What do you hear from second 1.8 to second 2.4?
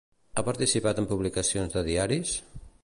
diaris?